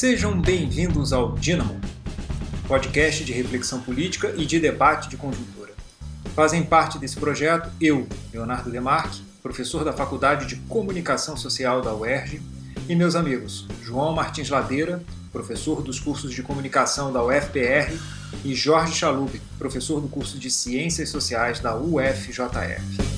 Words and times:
Sejam 0.00 0.40
bem-vindos 0.40 1.12
ao 1.12 1.34
Dínamo, 1.34 1.78
podcast 2.66 3.22
de 3.22 3.34
reflexão 3.34 3.82
política 3.82 4.32
e 4.34 4.46
de 4.46 4.58
debate 4.58 5.10
de 5.10 5.18
conjuntura. 5.18 5.74
Fazem 6.34 6.62
parte 6.62 6.98
desse 6.98 7.18
projeto 7.18 7.70
eu, 7.78 8.08
Leonardo 8.32 8.70
Demarque, 8.70 9.20
professor 9.42 9.84
da 9.84 9.92
Faculdade 9.92 10.46
de 10.46 10.56
Comunicação 10.56 11.36
Social 11.36 11.82
da 11.82 11.94
UERJ, 11.94 12.40
e 12.88 12.96
meus 12.96 13.14
amigos 13.14 13.66
João 13.82 14.14
Martins 14.14 14.48
Ladeira, 14.48 15.02
professor 15.30 15.82
dos 15.82 16.00
cursos 16.00 16.32
de 16.32 16.42
comunicação 16.42 17.12
da 17.12 17.22
UFPR, 17.22 17.94
e 18.42 18.54
Jorge 18.54 18.94
Chalub, 18.94 19.38
professor 19.58 20.00
do 20.00 20.08
curso 20.08 20.38
de 20.38 20.50
Ciências 20.50 21.10
Sociais 21.10 21.60
da 21.60 21.76
UFJF. 21.76 23.09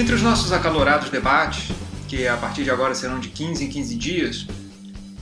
Entre 0.00 0.14
os 0.14 0.22
nossos 0.22 0.50
acalorados 0.50 1.10
debates, 1.10 1.68
que 2.08 2.26
a 2.26 2.34
partir 2.34 2.64
de 2.64 2.70
agora 2.70 2.94
serão 2.94 3.20
de 3.20 3.28
15 3.28 3.66
em 3.66 3.68
15 3.68 3.94
dias, 3.96 4.46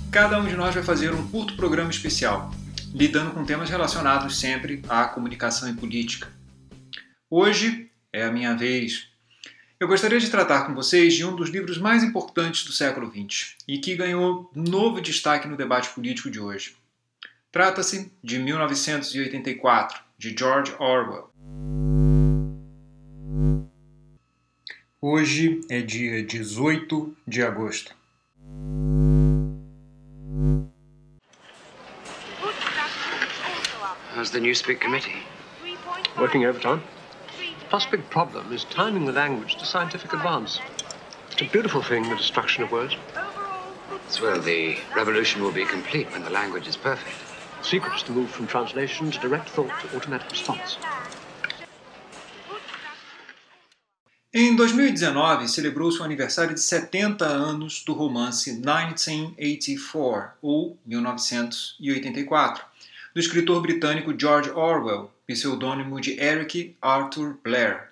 cada 0.08 0.38
um 0.38 0.46
de 0.46 0.54
nós 0.54 0.72
vai 0.72 0.84
fazer 0.84 1.12
um 1.12 1.26
curto 1.26 1.56
programa 1.56 1.90
especial, 1.90 2.52
lidando 2.94 3.32
com 3.32 3.44
temas 3.44 3.68
relacionados 3.68 4.38
sempre 4.38 4.80
à 4.88 5.06
comunicação 5.06 5.68
e 5.68 5.74
política. 5.74 6.28
Hoje 7.28 7.90
é 8.12 8.22
a 8.22 8.30
minha 8.30 8.54
vez. 8.54 9.08
Eu 9.80 9.88
gostaria 9.88 10.20
de 10.20 10.30
tratar 10.30 10.64
com 10.64 10.76
vocês 10.76 11.12
de 11.12 11.24
um 11.24 11.34
dos 11.34 11.50
livros 11.50 11.76
mais 11.76 12.04
importantes 12.04 12.62
do 12.62 12.70
século 12.70 13.10
XX 13.10 13.56
e 13.66 13.78
que 13.78 13.96
ganhou 13.96 14.48
novo 14.54 15.00
destaque 15.00 15.48
no 15.48 15.56
debate 15.56 15.88
político 15.88 16.30
de 16.30 16.38
hoje. 16.38 16.76
Trata-se 17.50 18.12
de 18.22 18.38
1984, 18.38 20.00
de 20.16 20.36
George 20.38 20.72
Orwell. 20.78 21.32
Hoje 25.00 25.60
é 25.70 25.80
dia 25.80 26.24
18 26.24 27.16
de 27.24 27.40
agosto. 27.40 27.94
How's 34.12 34.30
the 34.32 34.40
Newspeak 34.40 34.80
committee? 34.80 35.22
Working 36.18 36.46
overtime. 36.46 36.82
Plus, 37.70 37.86
big 37.86 38.02
problem 38.10 38.52
is 38.52 38.64
timing 38.64 39.06
the 39.06 39.12
language 39.12 39.54
to 39.58 39.64
scientific 39.64 40.12
advance. 40.12 40.58
It's 41.30 41.42
a 41.42 41.44
beautiful 41.44 41.80
thing, 41.80 42.02
the 42.08 42.16
destruction 42.16 42.64
of 42.64 42.72
words. 42.72 42.96
Well, 44.20 44.40
the 44.40 44.78
revolution 44.96 45.42
will 45.42 45.52
be 45.52 45.64
complete 45.64 46.10
when 46.10 46.24
the 46.24 46.30
language 46.30 46.66
is 46.66 46.76
perfect. 46.76 47.14
The 47.60 47.64
secret 47.64 47.94
is 47.94 48.02
to 48.02 48.12
move 48.12 48.30
from 48.30 48.48
translation 48.48 49.12
to 49.12 49.18
direct 49.20 49.48
thought 49.50 49.70
to 49.80 49.96
automatic 49.96 50.28
response. 50.28 50.76
Em 54.40 54.54
2019, 54.54 55.48
celebrou-se 55.48 55.98
o 55.98 56.04
aniversário 56.04 56.54
de 56.54 56.60
70 56.60 57.24
anos 57.24 57.82
do 57.82 57.92
romance 57.92 58.52
1984, 58.52 60.30
ou 60.40 60.78
1984, 60.86 62.64
do 63.12 63.18
escritor 63.18 63.60
britânico 63.60 64.14
George 64.16 64.50
Orwell, 64.50 65.10
pseudônimo 65.26 66.00
de 66.00 66.12
Eric 66.20 66.76
Arthur 66.80 67.36
Blair. 67.42 67.88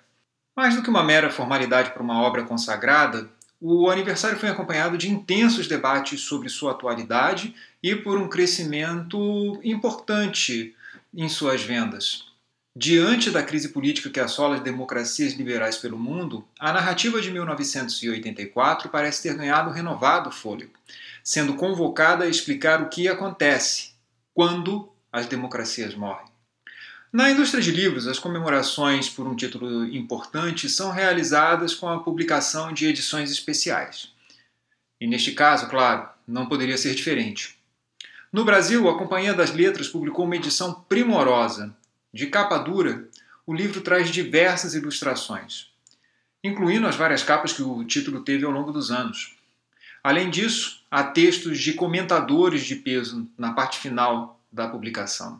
Mais 0.55 0.73
do 0.73 0.81
que 0.81 0.89
uma 0.89 1.03
mera 1.03 1.29
formalidade 1.29 1.91
para 1.91 2.01
uma 2.01 2.21
obra 2.21 2.45
consagrada, 2.45 3.29
o 3.59 3.89
aniversário 3.89 4.39
foi 4.39 4.47
acompanhado 4.47 4.97
de 4.97 5.11
intensos 5.11 5.67
debates 5.67 6.21
sobre 6.21 6.47
sua 6.47 6.71
atualidade 6.71 7.53
e 7.83 7.93
por 7.93 8.17
um 8.17 8.29
crescimento 8.29 9.59
importante 9.65 10.73
em 11.13 11.27
suas 11.27 11.61
vendas. 11.61 12.26
Diante 12.79 13.31
da 13.31 13.41
crise 13.41 13.69
política 13.69 14.07
que 14.07 14.19
assola 14.19 14.53
as 14.53 14.61
democracias 14.61 15.33
liberais 15.33 15.77
pelo 15.77 15.97
mundo, 15.97 16.47
a 16.59 16.71
narrativa 16.71 17.19
de 17.19 17.31
1984 17.31 18.89
parece 18.89 19.23
ter 19.23 19.35
ganhado 19.35 19.71
renovado 19.71 20.29
fôlego, 20.29 20.73
sendo 21.23 21.55
convocada 21.55 22.25
a 22.25 22.29
explicar 22.29 22.83
o 22.83 22.87
que 22.87 23.07
acontece 23.07 23.93
quando 24.31 24.87
as 25.11 25.25
democracias 25.25 25.95
morrem. 25.95 26.27
Na 27.11 27.31
indústria 27.31 27.63
de 27.63 27.71
livros, 27.71 28.05
as 28.05 28.19
comemorações 28.19 29.09
por 29.09 29.25
um 29.25 29.35
título 29.35 29.85
importante 29.85 30.69
são 30.69 30.91
realizadas 30.91 31.73
com 31.73 31.89
a 31.89 32.03
publicação 32.03 32.71
de 32.71 32.85
edições 32.85 33.31
especiais. 33.31 34.11
E 35.01 35.07
neste 35.07 35.31
caso, 35.31 35.67
claro, 35.67 36.07
não 36.27 36.45
poderia 36.45 36.77
ser 36.77 36.93
diferente. 36.93 37.57
No 38.31 38.45
Brasil, 38.45 38.87
a 38.87 38.99
Companhia 38.99 39.33
das 39.33 39.51
Letras 39.51 39.87
publicou 39.87 40.25
uma 40.25 40.35
edição 40.35 40.85
primorosa, 40.87 41.75
de 42.17 42.25
capa 42.25 42.57
dura, 42.57 43.07
o 43.45 43.53
livro 43.53 43.79
traz 43.81 44.09
diversas 44.09 44.73
ilustrações, 44.73 45.67
incluindo 46.43 46.87
as 46.87 46.95
várias 46.95 47.21
capas 47.21 47.53
que 47.53 47.61
o 47.61 47.83
título 47.83 48.21
teve 48.21 48.43
ao 48.43 48.51
longo 48.51 48.71
dos 48.71 48.89
anos. 48.89 49.37
Além 50.03 50.31
disso, 50.31 50.83
há 50.89 51.03
textos 51.03 51.59
de 51.59 51.73
comentadores 51.73 52.65
de 52.65 52.75
peso 52.75 53.29
na 53.37 53.53
parte 53.53 53.77
final 53.77 54.41
da 54.51 54.67
publicação. 54.67 55.39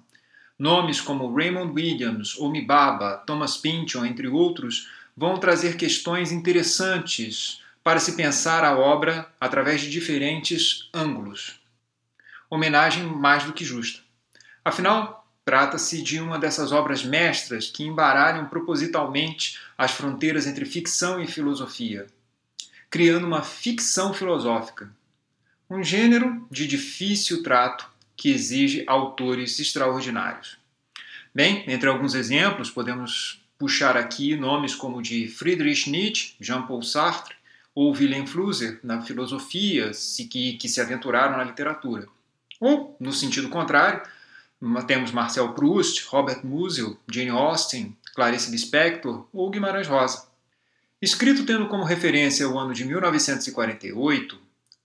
Nomes 0.58 1.02
como 1.02 1.34
Raymond 1.34 1.74
Williams, 1.74 2.38
Omibaba, 2.38 3.24
Thomas 3.26 3.58
Pynchon, 3.58 4.06
entre 4.06 4.28
outros, 4.28 4.88
vão 5.16 5.40
trazer 5.40 5.78
questões 5.78 6.32
interessantes 6.32 7.60
para 7.84 8.00
se 8.00 8.16
pensar 8.16 8.64
a 8.64 8.78
obra 8.78 9.28
através 9.42 9.82
de 9.82 9.90
diferentes 9.90 10.90
ângulos. 10.94 11.60
Homenagem 12.52 13.04
mais 13.04 13.46
do 13.46 13.54
que 13.54 13.66
justa. 13.66 14.00
Afinal, 14.64 15.17
Trata-se 15.48 16.02
de 16.02 16.20
uma 16.20 16.38
dessas 16.38 16.74
obras 16.74 17.06
mestras 17.06 17.70
que 17.70 17.86
embaralham 17.86 18.48
propositalmente 18.48 19.58
as 19.78 19.92
fronteiras 19.92 20.46
entre 20.46 20.66
ficção 20.66 21.22
e 21.22 21.26
filosofia, 21.26 22.06
criando 22.90 23.26
uma 23.26 23.42
ficção 23.42 24.14
filosófica, 24.14 24.94
um 25.70 25.82
gênero 25.82 26.46
de 26.52 26.68
difícil 26.68 27.44
trato 27.44 27.90
que 28.14 28.30
exige 28.30 28.84
autores 28.88 29.58
extraordinários. 29.58 30.58
Bem, 31.34 31.64
entre 31.66 31.88
alguns 31.88 32.14
exemplos, 32.14 32.70
podemos 32.70 33.42
puxar 33.58 33.96
aqui 33.96 34.36
nomes 34.36 34.76
como 34.76 35.02
de 35.02 35.30
Friedrich 35.30 35.90
Nietzsche, 35.90 36.36
Jean-Paul 36.42 36.84
Sartre 36.84 37.36
ou 37.74 37.94
Willem 37.94 38.28
Flusser 38.28 38.82
na 38.84 39.02
filosofia 39.02 39.92
que 39.94 40.68
se 40.68 40.82
aventuraram 40.82 41.38
na 41.38 41.46
literatura. 41.46 42.06
Ou, 42.60 42.98
no 43.00 43.14
sentido 43.14 43.48
contrário, 43.48 44.02
temos 44.88 45.12
Marcel 45.12 45.54
Proust, 45.54 46.06
Robert 46.08 46.46
Musil, 46.46 46.98
Jane 47.12 47.30
Austen, 47.30 47.96
Clarice 48.16 48.50
Lispector 48.52 49.28
ou 49.32 49.50
Guimarães 49.50 49.88
Rosa. 49.88 50.28
Escrito 51.02 51.46
tendo 51.46 51.68
como 51.68 51.84
referência 51.84 52.50
o 52.50 52.58
ano 52.58 52.74
de 52.74 52.84
1948, 52.84 54.40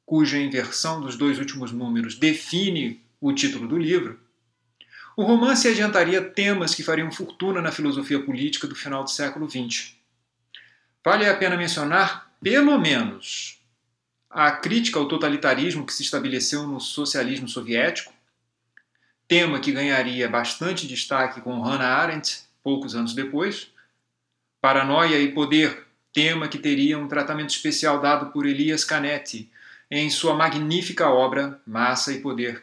cuja 0.04 0.38
inversão 0.38 1.00
dos 1.00 1.16
dois 1.16 1.38
últimos 1.38 1.72
números 1.72 2.16
define 2.16 3.02
o 3.20 3.32
título 3.32 3.66
do 3.66 3.78
livro, 3.78 4.20
o 5.16 5.22
romance 5.22 5.68
adiantaria 5.68 6.22
temas 6.22 6.74
que 6.74 6.82
fariam 6.82 7.10
fortuna 7.12 7.60
na 7.60 7.70
filosofia 7.70 8.20
política 8.22 8.66
do 8.66 8.74
final 8.74 9.04
do 9.04 9.10
século 9.10 9.48
XX. 9.48 9.94
Vale 11.04 11.28
a 11.28 11.36
pena 11.36 11.56
mencionar, 11.56 12.32
pelo 12.40 12.78
menos, 12.78 13.60
a 14.30 14.50
crítica 14.52 14.98
ao 14.98 15.08
totalitarismo 15.08 15.84
que 15.84 15.92
se 15.92 16.02
estabeleceu 16.02 16.66
no 16.66 16.80
socialismo 16.80 17.48
soviético, 17.48 18.12
tema 19.32 19.58
que 19.58 19.72
ganharia 19.72 20.28
bastante 20.28 20.86
destaque 20.86 21.40
com 21.40 21.62
Hannah 21.62 21.88
Arendt 21.88 22.42
poucos 22.62 22.94
anos 22.94 23.14
depois. 23.14 23.68
Paranoia 24.60 25.18
e 25.18 25.32
Poder, 25.32 25.86
tema 26.12 26.48
que 26.48 26.58
teria 26.58 26.98
um 26.98 27.08
tratamento 27.08 27.48
especial 27.48 27.98
dado 27.98 28.30
por 28.30 28.44
Elias 28.44 28.84
Canetti 28.84 29.50
em 29.90 30.10
sua 30.10 30.34
magnífica 30.34 31.08
obra 31.08 31.58
Massa 31.66 32.12
e 32.12 32.20
Poder. 32.20 32.62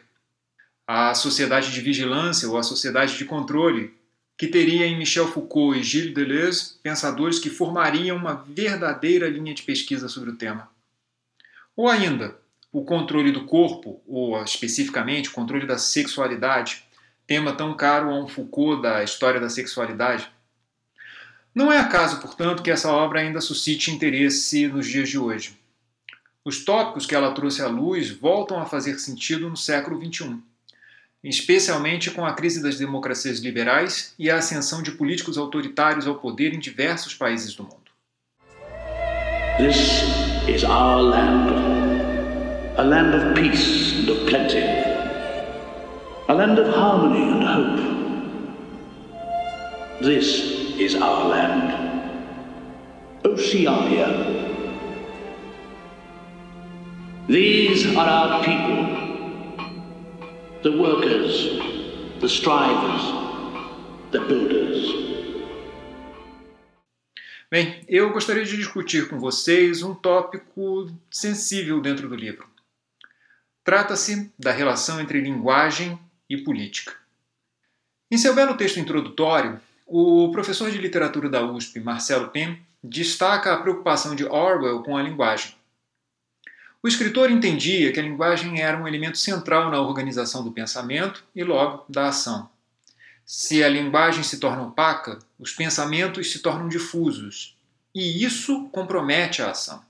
A 0.86 1.12
Sociedade 1.12 1.72
de 1.72 1.80
Vigilância 1.80 2.48
ou 2.48 2.56
a 2.56 2.62
Sociedade 2.62 3.18
de 3.18 3.24
Controle, 3.24 3.92
que 4.38 4.46
teria 4.46 4.86
em 4.86 4.96
Michel 4.96 5.26
Foucault 5.26 5.76
e 5.76 5.82
Gilles 5.82 6.14
Deleuze 6.14 6.74
pensadores 6.84 7.40
que 7.40 7.50
formariam 7.50 8.16
uma 8.16 8.44
verdadeira 8.46 9.28
linha 9.28 9.52
de 9.52 9.64
pesquisa 9.64 10.08
sobre 10.08 10.30
o 10.30 10.36
tema. 10.36 10.70
Ou 11.74 11.88
ainda, 11.88 12.39
o 12.72 12.84
controle 12.84 13.32
do 13.32 13.44
corpo, 13.44 14.00
ou 14.06 14.40
especificamente 14.42 15.28
o 15.28 15.32
controle 15.32 15.66
da 15.66 15.78
sexualidade, 15.78 16.84
tema 17.26 17.52
tão 17.52 17.76
caro 17.76 18.10
a 18.10 18.18
um 18.18 18.28
Foucault 18.28 18.82
da 18.82 19.02
história 19.02 19.40
da 19.40 19.48
sexualidade. 19.48 20.28
Não 21.54 21.72
é 21.72 21.78
acaso, 21.78 22.20
portanto, 22.20 22.62
que 22.62 22.70
essa 22.70 22.92
obra 22.92 23.20
ainda 23.20 23.40
suscite 23.40 23.90
interesse 23.90 24.68
nos 24.68 24.86
dias 24.86 25.08
de 25.08 25.18
hoje. 25.18 25.58
Os 26.44 26.64
tópicos 26.64 27.06
que 27.06 27.14
ela 27.14 27.32
trouxe 27.32 27.60
à 27.60 27.66
luz 27.66 28.10
voltam 28.10 28.58
a 28.60 28.66
fazer 28.66 28.98
sentido 28.98 29.48
no 29.48 29.56
século 29.56 30.00
XXI, 30.00 30.38
especialmente 31.22 32.10
com 32.10 32.24
a 32.24 32.32
crise 32.32 32.62
das 32.62 32.78
democracias 32.78 33.40
liberais 33.40 34.14
e 34.18 34.30
a 34.30 34.36
ascensão 34.36 34.82
de 34.82 34.92
políticos 34.92 35.36
autoritários 35.36 36.06
ao 36.06 36.14
poder 36.14 36.54
em 36.54 36.58
diversos 36.58 37.14
países 37.14 37.54
do 37.54 37.64
mundo. 37.64 37.90
This 39.58 40.02
is 40.48 40.64
our 40.64 41.02
land 41.02 41.69
a 42.80 42.82
land 42.82 43.14
of 43.14 43.36
peace 43.36 43.92
and 43.98 44.08
of 44.08 44.26
plenty, 44.26 44.62
a 46.30 46.34
land 46.34 46.58
of 46.58 46.74
harmony 46.74 47.24
and 47.30 47.44
hope. 47.44 47.80
This 50.00 50.26
is 50.78 50.94
our 50.94 51.28
land. 51.28 51.68
Oceania. 53.22 54.08
These 57.28 57.94
are 57.94 58.08
our 58.08 58.42
people. 58.42 58.82
The 60.62 60.72
workers, 60.80 61.60
the 62.22 62.28
strivers, 62.30 63.02
the 64.10 64.20
builders. 64.20 64.88
Bem, 67.50 67.80
eu 67.86 68.10
gostaria 68.10 68.44
de 68.44 68.56
discutir 68.56 69.06
com 69.08 69.18
vocês 69.18 69.82
um 69.82 69.92
tópico 69.92 70.88
sensível 71.10 71.82
dentro 71.82 72.08
do 72.08 72.14
livro. 72.14 72.49
Trata-se 73.70 74.28
da 74.36 74.50
relação 74.50 75.00
entre 75.00 75.20
linguagem 75.20 75.96
e 76.28 76.36
política. 76.38 76.92
Em 78.10 78.18
seu 78.18 78.34
belo 78.34 78.56
texto 78.56 78.80
introdutório, 78.80 79.60
o 79.86 80.28
professor 80.32 80.72
de 80.72 80.78
literatura 80.78 81.28
da 81.28 81.40
USP, 81.40 81.78
Marcelo 81.78 82.30
Pem, 82.30 82.60
destaca 82.82 83.54
a 83.54 83.58
preocupação 83.58 84.16
de 84.16 84.24
Orwell 84.24 84.82
com 84.82 84.96
a 84.96 85.02
linguagem. 85.04 85.54
O 86.82 86.88
escritor 86.88 87.30
entendia 87.30 87.92
que 87.92 88.00
a 88.00 88.02
linguagem 88.02 88.60
era 88.60 88.76
um 88.76 88.88
elemento 88.88 89.18
central 89.18 89.70
na 89.70 89.80
organização 89.80 90.42
do 90.42 90.50
pensamento 90.50 91.22
e, 91.32 91.44
logo, 91.44 91.84
da 91.88 92.08
ação. 92.08 92.50
Se 93.24 93.62
a 93.62 93.68
linguagem 93.68 94.24
se 94.24 94.40
torna 94.40 94.64
opaca, 94.64 95.20
os 95.38 95.52
pensamentos 95.52 96.32
se 96.32 96.40
tornam 96.40 96.68
difusos, 96.68 97.56
e 97.94 98.24
isso 98.24 98.68
compromete 98.70 99.42
a 99.42 99.52
ação. 99.52 99.80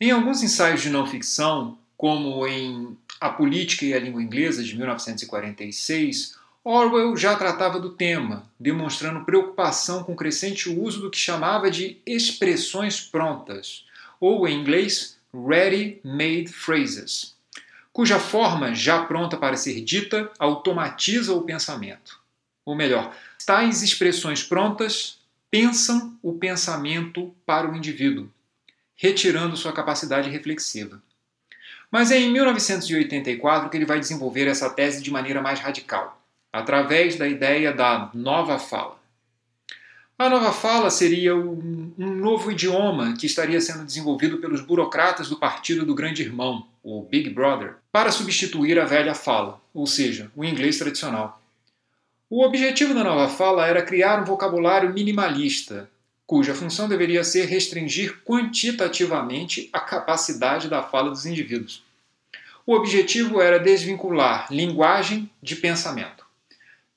Em 0.00 0.12
alguns 0.12 0.40
ensaios 0.40 0.82
de 0.82 0.90
não 0.90 1.04
ficção, 1.04 1.76
como 1.96 2.46
em 2.46 2.96
A 3.20 3.30
Política 3.30 3.84
e 3.84 3.94
a 3.94 4.00
Língua 4.00 4.22
Inglesa, 4.22 4.62
de 4.62 4.76
1946, 4.76 6.36
Orwell 6.62 7.16
já 7.16 7.36
tratava 7.36 7.78
do 7.78 7.90
tema, 7.90 8.50
demonstrando 8.58 9.24
preocupação 9.24 10.02
com 10.02 10.12
o 10.12 10.16
crescente 10.16 10.68
uso 10.68 11.00
do 11.00 11.10
que 11.10 11.18
chamava 11.18 11.70
de 11.70 11.98
expressões 12.06 13.00
prontas, 13.00 13.84
ou 14.18 14.48
em 14.48 14.60
inglês, 14.60 15.18
ready-made 15.32 16.48
phrases 16.48 17.34
cuja 17.94 18.18
forma 18.18 18.74
já 18.74 19.04
pronta 19.04 19.36
para 19.36 19.56
ser 19.56 19.80
dita 19.80 20.28
automatiza 20.36 21.32
o 21.32 21.42
pensamento. 21.42 22.18
Ou 22.66 22.74
melhor, 22.74 23.16
tais 23.46 23.82
expressões 23.82 24.42
prontas 24.42 25.20
pensam 25.48 26.18
o 26.20 26.32
pensamento 26.32 27.32
para 27.46 27.70
o 27.70 27.76
indivíduo, 27.76 28.28
retirando 28.96 29.56
sua 29.56 29.72
capacidade 29.72 30.28
reflexiva. 30.28 31.00
Mas 31.94 32.10
é 32.10 32.18
em 32.18 32.28
1984 32.32 33.70
que 33.70 33.76
ele 33.76 33.84
vai 33.84 34.00
desenvolver 34.00 34.48
essa 34.48 34.68
tese 34.68 35.00
de 35.00 35.12
maneira 35.12 35.40
mais 35.40 35.60
radical, 35.60 36.20
através 36.52 37.14
da 37.14 37.28
ideia 37.28 37.72
da 37.72 38.10
nova 38.12 38.58
fala. 38.58 38.98
A 40.18 40.28
nova 40.28 40.52
fala 40.52 40.90
seria 40.90 41.36
um, 41.36 41.92
novo 41.96 42.50
idioma 42.50 43.14
que 43.16 43.26
estaria 43.26 43.60
sendo 43.60 43.84
desenvolvido 43.84 44.38
pelos 44.38 44.60
burocratas 44.60 45.28
do 45.28 45.38
Partido 45.38 45.86
do 45.86 45.94
Grande 45.94 46.22
Irmão, 46.22 46.66
o 46.82 47.00
Big 47.00 47.30
Brother, 47.30 47.76
para 47.92 48.10
substituir 48.10 48.76
a 48.80 48.84
velha 48.84 49.14
fala, 49.14 49.60
ou 49.72 49.86
seja, 49.86 50.32
o 50.34 50.44
inglês 50.44 50.76
tradicional. 50.76 51.40
O 52.28 52.42
objetivo 52.44 52.92
da 52.92 53.04
nova 53.04 53.28
fala 53.28 53.68
era 53.68 53.82
criar 53.82 54.20
um 54.20 54.24
vocabulário 54.24 54.92
minimalista, 54.92 55.88
cuja 56.26 56.56
função 56.56 56.88
deveria 56.88 57.22
ser 57.22 57.44
restringir 57.44 58.20
quantitativamente 58.24 59.70
a 59.72 59.78
capacidade 59.78 60.68
da 60.68 60.82
fala 60.82 61.10
dos 61.10 61.24
indivíduos. 61.24 61.83
O 62.66 62.74
objetivo 62.74 63.40
era 63.40 63.58
desvincular 63.58 64.46
linguagem 64.50 65.30
de 65.42 65.56
pensamento 65.56 66.24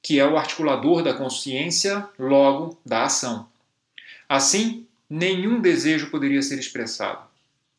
que 0.07 0.21
é 0.21 0.25
o 0.25 0.37
articulador 0.37 1.03
da 1.03 1.13
consciência, 1.13 2.07
logo 2.17 2.79
da 2.85 3.03
ação. 3.03 3.49
Assim, 4.29 4.87
nenhum 5.09 5.59
desejo 5.59 6.09
poderia 6.09 6.41
ser 6.41 6.57
expressado, 6.57 7.27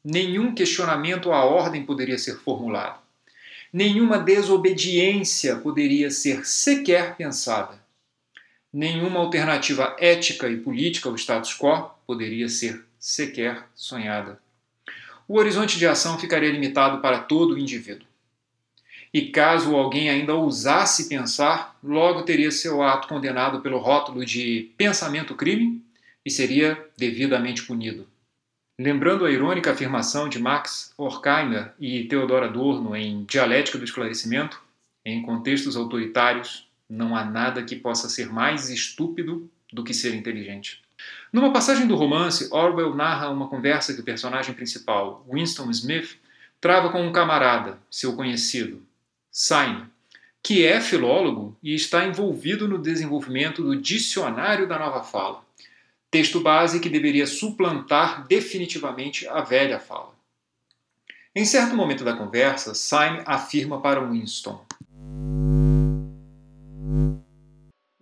nenhum 0.05 0.55
questionamento 0.55 1.33
à 1.33 1.43
ordem 1.43 1.87
poderia 1.87 2.19
ser 2.19 2.37
formulado, 2.41 3.01
nenhuma 3.73 4.19
desobediência 4.19 5.57
poderia 5.57 6.11
ser 6.11 6.47
sequer 6.47 7.17
pensada, 7.17 7.83
nenhuma 8.71 9.21
alternativa 9.21 9.97
ética 9.99 10.51
e 10.51 10.59
política 10.59 11.09
ao 11.09 11.15
status 11.15 11.57
quo 11.57 11.91
poderia 12.07 12.51
ser 12.51 12.85
sequer 13.01 13.65
sonhada. 13.75 14.39
O 15.29 15.39
horizonte 15.39 15.79
de 15.79 15.87
ação 15.87 16.19
ficaria 16.19 16.51
limitado 16.51 17.01
para 17.01 17.21
todo 17.21 17.55
o 17.55 17.59
indivíduo 17.59 18.09
e 19.13 19.31
caso 19.31 19.75
alguém 19.75 20.11
ainda 20.11 20.35
ousasse 20.35 21.09
pensar, 21.09 21.77
logo 21.83 22.23
teria 22.23 22.51
seu 22.51 22.83
ato 22.83 23.09
condenado 23.09 23.61
pelo 23.61 23.79
rótulo 23.79 24.25
de 24.25 24.71
pensamento-crime 24.77 25.83
e 26.25 26.31
seria 26.31 26.87
devidamente 26.97 27.63
punido. 27.63 28.07
Lembrando 28.79 29.25
a 29.25 29.31
irônica 29.31 29.73
afirmação 29.73 30.29
de 30.29 30.39
Max 30.39 30.93
Horkheimer 30.97 31.73
e 31.81 32.05
Theodor 32.05 32.45
Adorno 32.45 32.95
em 32.95 33.25
Dialética 33.25 33.79
do 33.79 33.85
Esclarecimento, 33.85 34.63
em 35.05 35.23
contextos 35.23 35.77
autoritários, 35.77 36.69
não 36.89 37.17
há 37.17 37.25
nada 37.25 37.63
que 37.63 37.75
possa 37.75 38.09
ser 38.09 38.31
mais 38.31 38.69
estúpido 38.69 39.51
do 39.73 39.83
que 39.83 39.95
ser 39.95 40.15
inteligente. 40.15 40.81
Numa 41.33 41.53
passagem 41.53 41.87
do 41.87 41.95
romance, 41.95 42.49
Orwell 42.51 42.95
narra 42.95 43.29
uma 43.29 43.49
conversa 43.49 43.93
que 43.93 44.01
o 44.01 44.05
personagem 44.05 44.55
principal, 44.55 45.27
Winston 45.31 45.71
Smith, 45.71 46.19
trava 46.61 46.91
com 46.91 47.07
um 47.07 47.13
camarada, 47.13 47.79
seu 47.91 48.17
conhecido, 48.17 48.83
Sain, 49.31 49.85
que 50.43 50.65
é 50.65 50.81
filólogo 50.81 51.57
e 51.63 51.75
está 51.75 52.07
envolvido 52.07 52.67
no 52.67 52.79
desenvolvimento 52.79 53.63
do 53.63 53.77
Dicionário 53.77 54.67
da 54.67 54.79
Nova 54.79 55.03
Fala, 55.03 55.45
texto 56.11 56.41
base 56.41 56.81
que 56.81 56.89
deveria 56.89 57.27
suplantar 57.27 58.27
definitivamente 58.27 59.29
a 59.29 59.43
velha 59.43 59.79
fala. 59.79 60.15
Em 61.35 61.45
certo 61.45 61.77
momento 61.77 62.05
da 62.05 62.17
conversa, 62.17 62.75
Sain 62.75 63.21
afirma 63.27 63.81
para 63.81 64.01
Winston: 64.01 64.65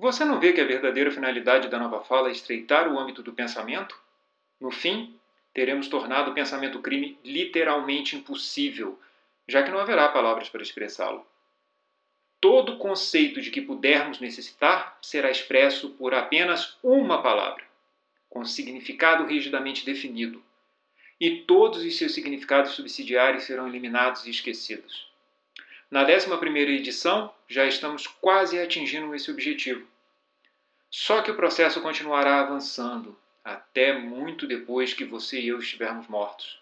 Você 0.06 0.24
não 0.24 0.38
vê 0.38 0.52
que 0.52 0.60
a 0.60 0.64
verdadeira 0.64 1.10
finalidade 1.10 1.66
da 1.66 1.80
nova 1.80 2.00
fala 2.00 2.28
é 2.28 2.30
estreitar 2.30 2.86
o 2.88 2.96
âmbito 2.96 3.24
do 3.24 3.32
pensamento? 3.32 4.00
No 4.60 4.70
fim, 4.70 5.18
teremos 5.52 5.88
tornado 5.88 6.30
o 6.30 6.34
pensamento 6.34 6.78
crime 6.78 7.18
literalmente 7.24 8.14
impossível, 8.14 9.00
já 9.48 9.64
que 9.64 9.70
não 9.72 9.80
haverá 9.80 10.08
palavras 10.10 10.48
para 10.48 10.62
expressá-lo. 10.62 11.26
Todo 12.40 12.78
conceito 12.78 13.40
de 13.40 13.50
que 13.50 13.60
pudermos 13.60 14.20
necessitar 14.20 14.96
será 15.02 15.28
expresso 15.28 15.90
por 15.94 16.14
apenas 16.14 16.78
uma 16.84 17.20
palavra, 17.20 17.64
com 18.30 18.44
significado 18.44 19.26
rigidamente 19.26 19.84
definido, 19.84 20.40
e 21.20 21.40
todos 21.40 21.82
os 21.82 21.98
seus 21.98 22.14
significados 22.14 22.74
subsidiários 22.74 23.42
serão 23.42 23.66
eliminados 23.66 24.24
e 24.24 24.30
esquecidos. 24.30 25.10
Na 25.90 26.04
11 26.04 26.30
edição, 26.70 27.34
já 27.48 27.66
estamos 27.66 28.06
quase 28.06 28.60
atingindo 28.60 29.12
esse 29.12 29.32
objetivo. 29.32 29.95
Só 30.98 31.20
que 31.20 31.30
o 31.30 31.36
processo 31.36 31.82
continuará 31.82 32.40
avançando 32.40 33.18
até 33.44 33.92
muito 33.92 34.46
depois 34.46 34.94
que 34.94 35.04
você 35.04 35.38
e 35.38 35.48
eu 35.48 35.58
estivermos 35.58 36.08
mortos 36.08 36.58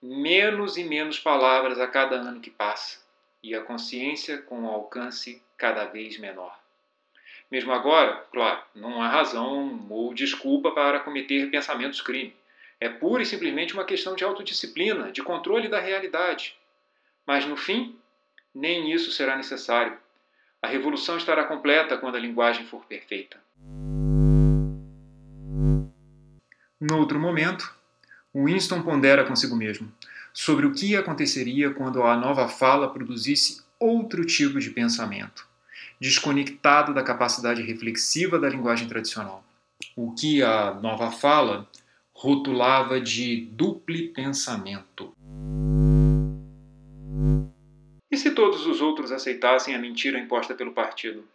menos 0.00 0.78
e 0.78 0.84
menos 0.84 1.18
palavras 1.18 1.78
a 1.78 1.86
cada 1.86 2.16
ano 2.16 2.40
que 2.40 2.50
passa, 2.50 3.00
e 3.42 3.54
a 3.54 3.60
consciência 3.60 4.38
com 4.38 4.60
um 4.60 4.66
alcance 4.66 5.42
cada 5.58 5.84
vez 5.84 6.18
menor. 6.18 6.58
Mesmo 7.50 7.70
agora, 7.70 8.24
claro, 8.32 8.62
não 8.74 9.02
há 9.02 9.08
razão 9.08 9.86
ou 9.90 10.14
desculpa 10.14 10.70
para 10.70 11.00
cometer 11.00 11.50
pensamentos 11.50 12.00
crime. 12.00 12.34
É 12.80 12.88
pura 12.88 13.22
e 13.22 13.26
simplesmente 13.26 13.74
uma 13.74 13.84
questão 13.84 14.14
de 14.14 14.24
autodisciplina, 14.24 15.12
de 15.12 15.22
controle 15.22 15.68
da 15.68 15.80
realidade. 15.80 16.56
Mas 17.26 17.44
no 17.44 17.58
fim, 17.58 17.98
nem 18.54 18.90
isso 18.90 19.10
será 19.10 19.36
necessário. 19.36 19.98
A 20.60 20.66
revolução 20.66 21.16
estará 21.16 21.44
completa 21.44 21.96
quando 21.96 22.16
a 22.16 22.20
linguagem 22.20 22.66
for 22.66 22.84
perfeita. 22.84 23.38
No 26.80 26.98
outro 26.98 27.18
momento, 27.18 27.72
Winston 28.34 28.82
pondera 28.82 29.24
consigo 29.24 29.54
mesmo 29.54 29.92
sobre 30.32 30.66
o 30.66 30.72
que 30.72 30.96
aconteceria 30.96 31.72
quando 31.72 32.02
a 32.02 32.16
nova 32.16 32.48
fala 32.48 32.92
produzisse 32.92 33.62
outro 33.78 34.24
tipo 34.24 34.58
de 34.58 34.70
pensamento, 34.70 35.46
desconectado 36.00 36.92
da 36.92 37.02
capacidade 37.02 37.62
reflexiva 37.62 38.38
da 38.38 38.48
linguagem 38.48 38.88
tradicional. 38.88 39.44
O 39.96 40.12
que 40.12 40.42
a 40.42 40.74
nova 40.74 41.10
fala 41.12 41.68
rotulava 42.12 43.00
de 43.00 43.46
duplo 43.52 44.08
pensamento. 44.12 45.14
Se 48.18 48.32
todos 48.32 48.66
os 48.66 48.80
outros 48.80 49.12
aceitassem 49.12 49.76
a 49.76 49.78
mentira 49.78 50.18
imposta 50.18 50.52
pelo 50.52 50.72
partido? 50.72 51.26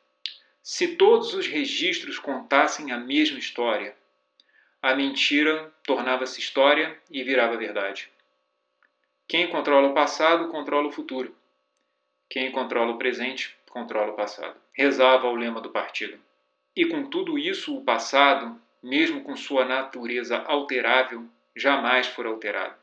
Se 0.62 0.98
todos 0.98 1.34
os 1.34 1.48
registros 1.48 2.20
contassem 2.20 2.92
a 2.92 2.98
mesma 2.98 3.40
história, 3.40 3.96
a 4.82 4.94
mentira 4.94 5.74
tornava-se 5.86 6.42
história 6.42 7.00
e 7.10 7.24
virava 7.24 7.56
verdade. 7.56 8.12
Quem 9.26 9.48
controla 9.48 9.88
o 9.88 9.94
passado 9.94 10.50
controla 10.50 10.90
o 10.90 10.92
futuro. 10.92 11.34
Quem 12.30 12.52
controla 12.52 12.92
o 12.92 12.98
presente 12.98 13.56
controla 13.70 14.12
o 14.12 14.18
passado. 14.18 14.60
Rezava 14.74 15.30
o 15.30 15.36
lema 15.36 15.62
do 15.62 15.70
partido. 15.70 16.20
E 16.76 16.86
com 16.86 17.06
tudo 17.06 17.40
isso, 17.40 17.78
o 17.78 17.84
passado 17.86 18.60
mesmo 18.82 19.24
com 19.24 19.38
sua 19.38 19.64
natureza 19.64 20.40
alterável, 20.40 21.30
jamais 21.56 22.08
for 22.08 22.26
alterado. 22.26 22.76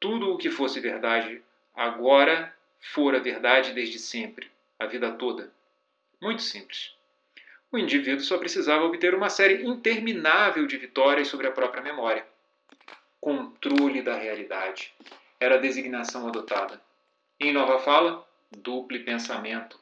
Tudo 0.00 0.32
o 0.32 0.38
que 0.38 0.48
fosse 0.48 0.80
verdade 0.80 1.42
agora 1.74 2.56
fora 2.80 3.20
verdade 3.20 3.72
desde 3.72 3.98
sempre, 3.98 4.50
a 4.78 4.86
vida 4.86 5.10
toda. 5.12 5.52
Muito 6.20 6.42
simples. 6.42 6.94
O 7.70 7.78
indivíduo 7.78 8.24
só 8.24 8.38
precisava 8.38 8.84
obter 8.84 9.14
uma 9.14 9.28
série 9.28 9.66
interminável 9.66 10.66
de 10.66 10.76
vitórias 10.76 11.28
sobre 11.28 11.46
a 11.46 11.52
própria 11.52 11.82
memória. 11.82 12.26
Controle 13.20 14.00
da 14.02 14.16
realidade 14.16 14.92
era 15.38 15.56
a 15.56 15.58
designação 15.58 16.26
adotada. 16.26 16.80
Em 17.38 17.52
nova 17.52 17.78
fala, 17.78 18.26
duplo 18.50 18.98
pensamento. 19.04 19.78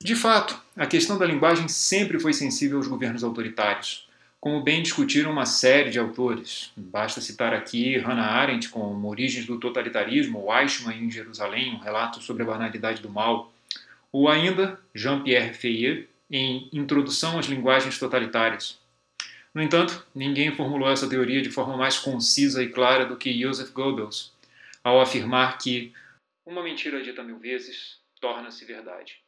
De 0.00 0.16
fato, 0.16 0.60
a 0.76 0.86
questão 0.86 1.18
da 1.18 1.26
linguagem 1.26 1.68
sempre 1.68 2.18
foi 2.18 2.32
sensível 2.32 2.78
aos 2.78 2.88
governos 2.88 3.22
autoritários, 3.22 4.08
como 4.42 4.60
bem 4.60 4.82
discutiram 4.82 5.30
uma 5.30 5.46
série 5.46 5.90
de 5.90 6.00
autores. 6.00 6.72
Basta 6.76 7.20
citar 7.20 7.54
aqui 7.54 7.96
Hannah 7.98 8.26
Arendt 8.26 8.70
com 8.70 9.04
Origens 9.04 9.46
do 9.46 9.56
Totalitarismo, 9.60 10.52
Eichmann 10.52 11.04
em 11.04 11.08
Jerusalém, 11.08 11.72
um 11.72 11.78
relato 11.78 12.20
sobre 12.20 12.42
a 12.42 12.46
banalidade 12.46 13.00
do 13.00 13.08
mal, 13.08 13.52
ou 14.10 14.28
ainda 14.28 14.80
Jean-Pierre 14.92 15.54
Feuillet 15.54 16.08
em 16.28 16.68
Introdução 16.72 17.38
às 17.38 17.46
Linguagens 17.46 18.00
Totalitárias. 18.00 18.80
No 19.54 19.62
entanto, 19.62 20.04
ninguém 20.12 20.52
formulou 20.56 20.90
essa 20.90 21.08
teoria 21.08 21.40
de 21.40 21.50
forma 21.50 21.76
mais 21.76 21.96
concisa 21.96 22.64
e 22.64 22.68
clara 22.68 23.06
do 23.06 23.16
que 23.16 23.40
Joseph 23.40 23.70
Goebbels, 23.70 24.32
ao 24.82 25.00
afirmar 25.00 25.56
que 25.56 25.92
uma 26.44 26.64
mentira 26.64 27.00
dita 27.00 27.22
mil 27.22 27.38
vezes 27.38 28.00
torna-se 28.20 28.64
verdade. 28.64 29.21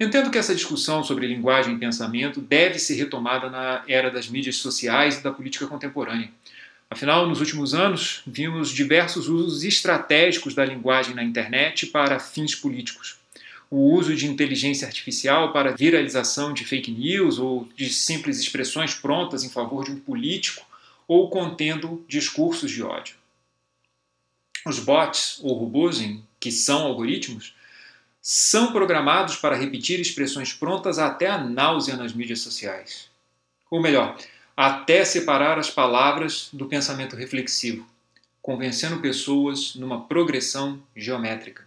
Entendo 0.00 0.30
que 0.30 0.38
essa 0.38 0.54
discussão 0.54 1.02
sobre 1.02 1.26
linguagem 1.26 1.74
e 1.74 1.78
pensamento 1.78 2.40
deve 2.40 2.78
ser 2.78 2.94
retomada 2.94 3.50
na 3.50 3.82
era 3.88 4.10
das 4.10 4.28
mídias 4.28 4.56
sociais 4.56 5.18
e 5.18 5.22
da 5.22 5.32
política 5.32 5.66
contemporânea. 5.66 6.30
Afinal, 6.90 7.28
nos 7.28 7.40
últimos 7.40 7.74
anos, 7.74 8.22
vimos 8.26 8.70
diversos 8.70 9.28
usos 9.28 9.62
estratégicos 9.62 10.54
da 10.54 10.64
linguagem 10.64 11.14
na 11.14 11.22
internet 11.22 11.86
para 11.86 12.18
fins 12.18 12.54
políticos. 12.54 13.16
O 13.70 13.92
uso 13.92 14.14
de 14.14 14.26
inteligência 14.26 14.86
artificial 14.86 15.52
para 15.52 15.76
viralização 15.76 16.54
de 16.54 16.64
fake 16.64 16.90
news 16.90 17.38
ou 17.38 17.68
de 17.76 17.92
simples 17.92 18.40
expressões 18.40 18.94
prontas 18.94 19.44
em 19.44 19.50
favor 19.50 19.84
de 19.84 19.90
um 19.90 20.00
político 20.00 20.64
ou 21.06 21.28
contendo 21.28 22.02
discursos 22.08 22.70
de 22.70 22.82
ódio. 22.82 23.16
Os 24.64 24.78
bots 24.78 25.38
ou 25.42 25.54
robôs, 25.54 26.02
que 26.40 26.50
são 26.50 26.82
algoritmos, 26.86 27.54
são 28.30 28.72
programados 28.72 29.36
para 29.36 29.56
repetir 29.56 29.98
expressões 29.98 30.52
prontas 30.52 30.98
até 30.98 31.28
a 31.28 31.38
náusea 31.38 31.96
nas 31.96 32.12
mídias 32.12 32.42
sociais. 32.42 33.08
Ou 33.70 33.80
melhor, 33.80 34.18
até 34.54 35.02
separar 35.02 35.58
as 35.58 35.70
palavras 35.70 36.50
do 36.52 36.66
pensamento 36.66 37.16
reflexivo, 37.16 37.88
convencendo 38.42 39.00
pessoas 39.00 39.74
numa 39.76 40.02
progressão 40.02 40.78
geométrica. 40.94 41.66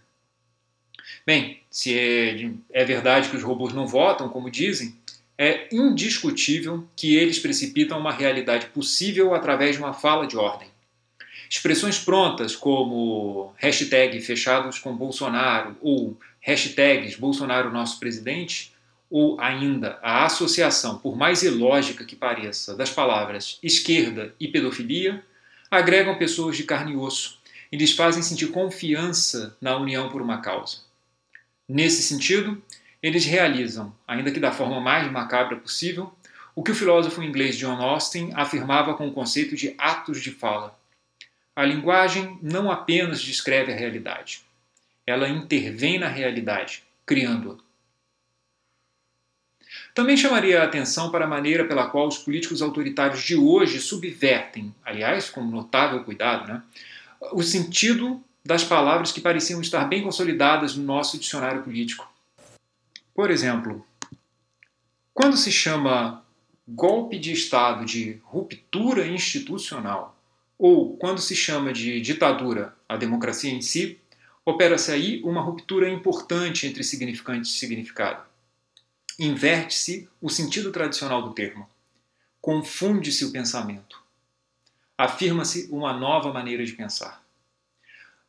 Bem, 1.26 1.60
se 1.68 1.98
é, 1.98 2.52
é 2.70 2.84
verdade 2.84 3.28
que 3.28 3.36
os 3.36 3.42
robôs 3.42 3.72
não 3.72 3.88
votam, 3.88 4.28
como 4.28 4.48
dizem, 4.48 4.96
é 5.36 5.66
indiscutível 5.72 6.86
que 6.94 7.16
eles 7.16 7.40
precipitam 7.40 7.98
uma 7.98 8.12
realidade 8.12 8.66
possível 8.66 9.34
através 9.34 9.74
de 9.74 9.82
uma 9.82 9.94
fala 9.94 10.28
de 10.28 10.36
ordem. 10.36 10.68
Expressões 11.50 11.98
prontas 11.98 12.54
como 12.54 13.52
hashtag 13.56 14.20
fechados 14.20 14.78
com 14.78 14.96
Bolsonaro 14.96 15.76
ou 15.82 16.16
hashtags 16.42 17.16
Bolsonaro 17.16 17.72
nosso 17.72 17.98
presidente, 17.98 18.72
ou 19.08 19.40
ainda 19.40 19.98
a 20.02 20.24
associação, 20.24 20.98
por 20.98 21.16
mais 21.16 21.42
ilógica 21.42 22.04
que 22.04 22.16
pareça, 22.16 22.74
das 22.74 22.90
palavras 22.90 23.58
esquerda 23.62 24.34
e 24.40 24.48
pedofilia, 24.48 25.24
agregam 25.70 26.18
pessoas 26.18 26.56
de 26.56 26.64
carne 26.64 26.92
e 26.92 26.96
osso 26.96 27.40
e 27.70 27.76
lhes 27.76 27.92
fazem 27.92 28.22
sentir 28.22 28.48
confiança 28.48 29.56
na 29.60 29.76
união 29.76 30.10
por 30.10 30.20
uma 30.20 30.40
causa. 30.40 30.78
Nesse 31.68 32.02
sentido, 32.02 32.62
eles 33.02 33.24
realizam, 33.24 33.94
ainda 34.06 34.30
que 34.30 34.40
da 34.40 34.52
forma 34.52 34.80
mais 34.80 35.10
macabra 35.10 35.56
possível, 35.56 36.12
o 36.54 36.62
que 36.62 36.70
o 36.70 36.74
filósofo 36.74 37.22
inglês 37.22 37.56
John 37.56 37.80
Austin 37.80 38.30
afirmava 38.34 38.94
com 38.94 39.08
o 39.08 39.12
conceito 39.12 39.56
de 39.56 39.74
atos 39.78 40.20
de 40.20 40.30
fala. 40.30 40.78
A 41.56 41.64
linguagem 41.64 42.38
não 42.42 42.70
apenas 42.70 43.22
descreve 43.22 43.72
a 43.72 43.76
realidade, 43.76 44.42
ela 45.06 45.28
intervém 45.28 45.98
na 45.98 46.08
realidade, 46.08 46.82
criando-a. 47.04 47.56
Também 49.94 50.16
chamaria 50.16 50.60
a 50.60 50.64
atenção 50.64 51.10
para 51.10 51.24
a 51.24 51.28
maneira 51.28 51.66
pela 51.66 51.88
qual 51.88 52.08
os 52.08 52.18
políticos 52.18 52.62
autoritários 52.62 53.22
de 53.22 53.36
hoje 53.36 53.80
subvertem, 53.80 54.74
aliás, 54.84 55.28
com 55.28 55.42
notável 55.44 56.02
cuidado, 56.04 56.50
né, 56.50 56.62
o 57.32 57.42
sentido 57.42 58.22
das 58.44 58.64
palavras 58.64 59.12
que 59.12 59.20
pareciam 59.20 59.60
estar 59.60 59.84
bem 59.84 60.02
consolidadas 60.02 60.74
no 60.76 60.82
nosso 60.82 61.18
dicionário 61.18 61.62
político. 61.62 62.10
Por 63.14 63.30
exemplo, 63.30 63.86
quando 65.14 65.36
se 65.36 65.52
chama 65.52 66.24
golpe 66.66 67.18
de 67.18 67.32
Estado 67.32 67.84
de 67.84 68.18
ruptura 68.24 69.06
institucional, 69.06 70.18
ou 70.58 70.96
quando 70.96 71.20
se 71.20 71.36
chama 71.36 71.72
de 71.72 72.00
ditadura 72.00 72.74
a 72.88 72.96
democracia 72.96 73.52
em 73.52 73.60
si, 73.60 73.98
Opera-se 74.44 74.90
aí 74.90 75.22
uma 75.22 75.40
ruptura 75.40 75.88
importante 75.88 76.66
entre 76.66 76.82
significante 76.82 77.48
e 77.48 77.52
significado. 77.52 78.24
Inverte-se 79.16 80.08
o 80.20 80.28
sentido 80.28 80.72
tradicional 80.72 81.22
do 81.22 81.32
termo. 81.32 81.68
Confunde-se 82.40 83.24
o 83.24 83.30
pensamento. 83.30 84.02
Afirma-se 84.98 85.68
uma 85.70 85.92
nova 85.92 86.32
maneira 86.32 86.64
de 86.64 86.72
pensar. 86.72 87.22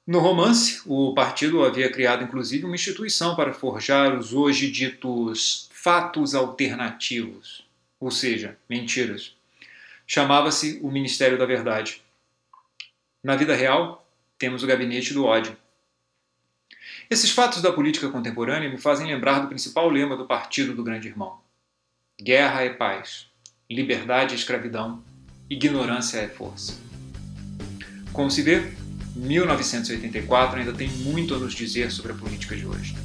No 0.05 0.19
romance, 0.19 0.81
o 0.85 1.15
partido 1.15 1.63
havia 1.63 1.91
criado 1.91 2.23
inclusive 2.23 2.65
uma 2.65 2.75
instituição 2.75 3.35
para 3.35 3.53
forjar 3.53 4.15
os 4.15 4.33
hoje 4.33 4.69
ditos 4.69 5.67
fatos 5.71 6.35
alternativos, 6.35 7.65
ou 7.99 8.11
seja, 8.11 8.57
mentiras. 8.69 9.35
Chamava-se 10.05 10.79
o 10.83 10.91
Ministério 10.91 11.39
da 11.39 11.45
Verdade. 11.45 12.03
Na 13.23 13.35
vida 13.35 13.55
real, 13.55 14.07
temos 14.37 14.61
o 14.61 14.67
Gabinete 14.67 15.13
do 15.13 15.25
Ódio 15.25 15.57
esses 17.09 17.31
fatos 17.31 17.61
da 17.61 17.71
política 17.71 18.09
contemporânea 18.09 18.69
me 18.69 18.77
fazem 18.77 19.07
lembrar 19.07 19.39
do 19.39 19.47
principal 19.47 19.89
lema 19.89 20.15
do 20.15 20.25
Partido 20.25 20.73
do 20.73 20.83
Grande 20.83 21.07
Irmão: 21.07 21.39
Guerra 22.21 22.63
é 22.63 22.69
paz, 22.69 23.27
liberdade 23.69 24.33
é 24.33 24.37
escravidão, 24.37 25.03
ignorância 25.49 26.19
é 26.19 26.27
força. 26.27 26.79
Como 28.11 28.29
se 28.29 28.41
vê, 28.41 28.73
1984 29.15 30.59
ainda 30.59 30.73
tem 30.73 30.87
muito 30.89 31.35
a 31.35 31.37
nos 31.37 31.53
dizer 31.53 31.91
sobre 31.91 32.11
a 32.11 32.15
política 32.15 32.55
de 32.55 32.65
hoje. 32.65 32.95